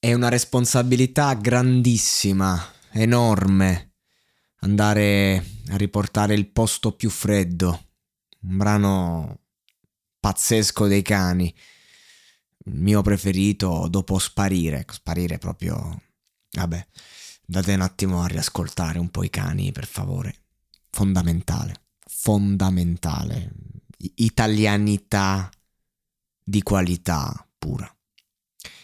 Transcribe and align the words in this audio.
È 0.00 0.12
una 0.12 0.28
responsabilità 0.28 1.34
grandissima, 1.34 2.56
enorme, 2.92 3.94
andare 4.60 5.44
a 5.70 5.76
riportare 5.76 6.34
il 6.34 6.48
posto 6.50 6.94
più 6.94 7.10
freddo. 7.10 7.88
Un 8.42 8.56
brano 8.58 9.40
pazzesco 10.20 10.86
dei 10.86 11.02
cani. 11.02 11.52
Il 12.66 12.74
mio 12.76 13.02
preferito 13.02 13.88
dopo 13.90 14.20
Sparire. 14.20 14.86
Sparire 14.88 15.38
proprio... 15.38 16.00
Vabbè, 16.52 16.86
date 17.44 17.74
un 17.74 17.80
attimo 17.80 18.22
a 18.22 18.28
riascoltare 18.28 19.00
un 19.00 19.10
po' 19.10 19.24
i 19.24 19.30
cani, 19.30 19.72
per 19.72 19.86
favore. 19.86 20.44
Fondamentale. 20.90 21.86
Fondamentale. 22.06 23.50
Italianità 24.14 25.50
di 26.40 26.62
qualità 26.62 27.48
pura. 27.58 27.92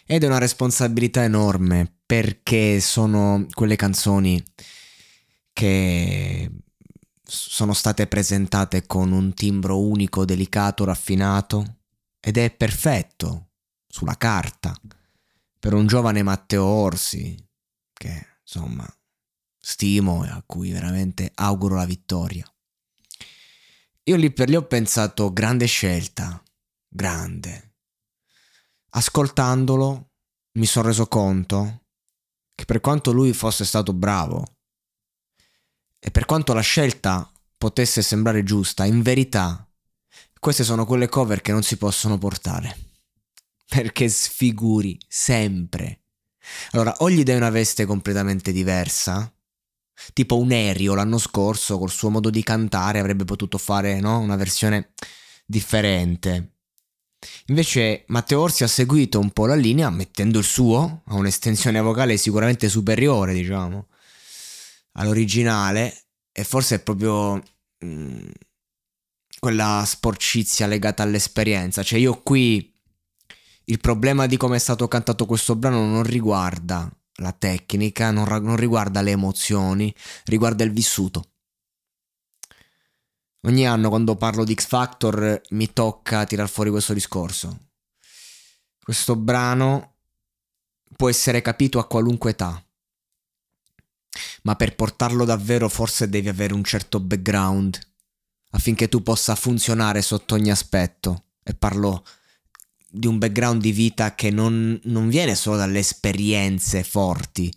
Ed 0.07 0.23
è 0.23 0.27
una 0.27 0.39
responsabilità 0.39 1.23
enorme 1.25 2.01
perché 2.05 2.79
sono 2.81 3.47
quelle 3.55 3.77
canzoni 3.77 4.43
che 5.53 6.51
sono 7.23 7.73
state 7.73 8.07
presentate 8.07 8.87
con 8.87 9.13
un 9.13 9.33
timbro 9.33 9.81
unico, 9.81 10.27
delicato, 10.27 10.85
raffinato 10.85 11.79
ed 12.21 12.37
è 12.37 12.51
perfetto 12.51 13.53
sulla 13.87 14.17
carta 14.17 14.79
per 15.59 15.73
un 15.73 15.87
giovane 15.87 16.23
Matteo 16.23 16.65
Orsi 16.65 17.35
che 17.95 18.27
insomma 18.43 18.87
stimo 19.59 20.25
e 20.25 20.29
a 20.29 20.43
cui 20.45 20.71
veramente 20.71 21.33
auguro 21.35 21.77
la 21.77 21.87
vittoria. 21.87 22.47
Io 24.03 24.17
lì 24.17 24.31
per 24.31 24.51
lì 24.51 24.57
ho 24.57 24.67
pensato 24.67 25.33
grande 25.33 25.65
scelta, 25.65 26.43
grande 26.87 27.74
ascoltandolo 28.97 30.11
mi 30.53 30.67
sono 30.67 30.89
reso 30.89 31.07
conto 31.07 31.87
che 32.55 32.65
per 32.65 32.81
quanto 32.81 33.13
lui 33.13 33.33
fosse 33.33 33.65
stato 33.65 33.93
bravo 33.93 34.45
e 35.99 36.11
per 36.11 36.27
quanto 36.27 36.53
la 36.53 36.61
scelta 36.61 37.31
potesse 37.57 38.03
sembrare 38.03 38.43
giusta, 38.43 38.85
in 38.85 39.03
verità 39.03 39.69
queste 40.39 40.63
sono 40.63 40.85
quelle 40.85 41.09
cover 41.09 41.41
che 41.41 41.53
non 41.53 41.63
si 41.63 41.79
possono 41.79 42.19
portare. 42.19 42.77
Perché 43.67 44.11
sfiguri 44.11 45.01
sempre. 45.09 46.03
Allora, 46.73 46.95
o 46.99 47.09
gli 47.09 47.23
dai 47.23 47.37
una 47.37 47.49
veste 47.49 47.87
completamente 47.87 48.53
diversa, 48.53 49.33
tipo 50.13 50.37
un 50.37 50.53
Erio 50.53 50.95
l'anno 50.95 51.17
scorso 51.17 51.79
col 51.79 51.91
suo 51.91 52.11
modo 52.11 52.29
di 52.29 52.43
cantare 52.43 52.99
avrebbe 52.99 53.25
potuto 53.25 53.57
fare 53.57 53.99
no? 54.01 54.19
una 54.19 54.37
versione 54.37 54.93
differente. 55.47 56.54
Invece 57.47 58.05
Matteo 58.09 58.41
Orsi 58.41 58.65
ha 58.65 58.69
seguito 58.69 59.19
un 59.19 59.31
po' 59.31 59.47
la 59.47 59.55
linea 59.55 59.91
mettendo 59.91 60.39
il 60.39 60.45
suo, 60.45 61.03
a 61.07 61.15
un'estensione 61.15 61.81
vocale 61.81 62.17
sicuramente 62.17 62.69
superiore, 62.69 63.35
diciamo, 63.35 63.89
all'originale 64.93 66.07
e 66.33 66.45
forse 66.45 66.77
è 66.77 66.81
proprio 66.81 67.35
mh, 67.35 67.87
mm, 67.87 68.25
quella 69.39 69.85
sporcizia 69.87 70.67
legata 70.67 71.03
all'esperienza. 71.03 71.83
Cioè 71.83 71.99
io 71.99 72.21
qui 72.23 72.73
il 73.67 73.81
problema 73.81 74.27
di 74.27 74.37
come 74.37 74.57
è 74.57 74.61
stato 74.61 74.89
cantato 74.89 75.27
questo 75.27 75.57
brano 75.57 75.87
non 75.87 76.03
riguarda 76.03 76.91
la 77.19 77.33
tecnica, 77.33 78.11
non, 78.11 78.27
non 78.43 78.57
riguarda 78.57 79.01
le 79.01 79.13
emozioni, 79.13 79.95
riguarda 80.25 80.65
il 80.65 80.73
vissuto. 80.73 81.34
Ogni 83.47 83.67
anno 83.67 83.91
quando 83.91 84.17
parlo 84.17 84.43
di 84.43 84.55
X 84.55 84.67
Factor 84.67 85.41
mi 85.51 85.73
tocca 85.73 86.25
tirar 86.25 86.49
fuori 86.49 86.71
questo 86.71 86.95
discorso. 86.95 87.59
Questo 88.83 89.17
brano 89.17 89.97
può 90.97 91.11
essere 91.11 91.43
capito 91.43 91.79
a 91.79 91.87
qualunque 91.87 92.31
età, 92.31 92.65
ma 94.43 94.57
per 94.57 94.75
portarlo 94.75 95.25
davvero 95.25 95.69
forse 95.69 96.09
devi 96.09 96.29
avere 96.29 96.55
un 96.55 96.65
certo 96.65 97.01
background 97.01 97.79
affinché 98.51 98.89
tu 98.89 99.03
possa 99.03 99.35
funzionare 99.35 100.01
sotto 100.01 100.35
ogni 100.35 100.51
aspetto. 100.51 101.25
E 101.43 101.55
parlo 101.55 102.05
di 102.89 103.07
un 103.07 103.19
background 103.19 103.61
di 103.61 103.73
vita 103.73 104.15
che 104.15 104.31
non, 104.31 104.81
non 104.85 105.09
viene 105.09 105.35
solo 105.35 105.57
dalle 105.57 105.81
esperienze 105.81 106.83
forti, 106.83 107.55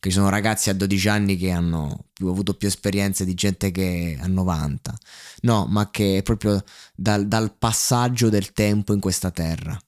che 0.00 0.10
sono 0.10 0.30
ragazzi 0.30 0.70
a 0.70 0.74
12 0.74 1.08
anni 1.08 1.36
che 1.36 1.50
hanno 1.50 2.06
più, 2.12 2.28
avuto 2.28 2.54
più 2.54 2.66
esperienze 2.66 3.26
di 3.26 3.34
gente 3.34 3.70
che 3.70 4.18
ha 4.18 4.26
90. 4.26 4.98
No, 5.42 5.66
ma 5.66 5.90
che 5.90 6.18
è 6.18 6.22
proprio 6.22 6.64
dal, 6.94 7.28
dal 7.28 7.54
passaggio 7.54 8.30
del 8.30 8.52
tempo 8.52 8.94
in 8.94 9.00
questa 9.00 9.30
terra. 9.30 9.78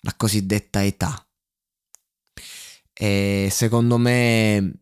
La 0.00 0.14
cosiddetta 0.16 0.84
età. 0.84 1.24
E 2.92 3.48
secondo 3.50 3.96
me 3.96 4.72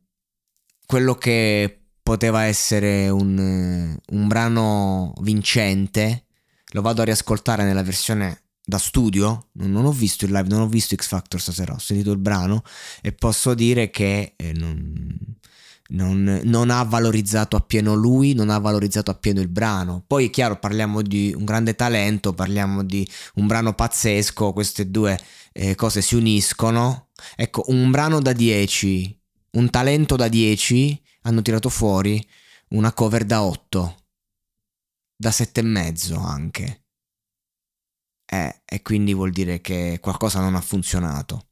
quello 0.86 1.14
che 1.14 1.82
poteva 2.02 2.44
essere 2.44 3.10
un, 3.10 3.96
un 4.04 4.26
brano 4.26 5.12
vincente 5.20 6.24
lo 6.72 6.82
vado 6.82 7.02
a 7.02 7.04
riascoltare 7.04 7.64
nella 7.64 7.82
versione 7.82 8.49
da 8.70 8.78
studio, 8.78 9.48
non 9.54 9.84
ho 9.84 9.90
visto 9.90 10.24
il 10.24 10.30
live, 10.30 10.48
non 10.48 10.60
ho 10.60 10.68
visto 10.68 10.94
X 10.94 11.08
Factor 11.08 11.40
stasera, 11.40 11.74
ho 11.74 11.78
sentito 11.78 12.12
il 12.12 12.18
brano 12.18 12.62
e 13.02 13.12
posso 13.12 13.52
dire 13.52 13.90
che 13.90 14.34
eh, 14.36 14.52
non, 14.52 15.12
non, 15.88 16.40
non, 16.44 16.70
ha 16.70 16.84
valorizzato 16.84 17.56
appieno 17.56 17.94
lui, 17.94 18.32
non 18.32 18.48
ha 18.48 18.58
valorizzato 18.58 19.10
appieno 19.10 19.40
il 19.40 19.48
brano. 19.48 20.04
Poi 20.06 20.26
è 20.26 20.30
chiaro, 20.30 20.60
parliamo 20.60 21.02
di 21.02 21.34
un 21.36 21.44
grande 21.44 21.74
talento, 21.74 22.32
parliamo 22.32 22.84
di 22.84 23.06
un 23.34 23.48
brano 23.48 23.74
pazzesco, 23.74 24.52
queste 24.52 24.88
due 24.88 25.18
eh, 25.52 25.74
cose 25.74 26.00
si 26.00 26.14
uniscono. 26.14 27.08
Ecco, 27.34 27.64
un 27.66 27.90
brano 27.90 28.20
da 28.20 28.32
10, 28.32 29.20
un 29.52 29.68
talento 29.68 30.14
da 30.14 30.28
10 30.28 31.02
hanno 31.22 31.42
tirato 31.42 31.68
fuori 31.68 32.24
una 32.68 32.92
cover 32.92 33.24
da 33.24 33.42
8, 33.42 33.96
da 35.16 35.30
7,5 35.30 36.14
anche 36.14 36.84
eh, 38.30 38.62
e 38.64 38.82
quindi 38.82 39.12
vuol 39.12 39.30
dire 39.32 39.60
che 39.60 39.98
qualcosa 40.00 40.40
non 40.40 40.54
ha 40.54 40.60
funzionato. 40.60 41.49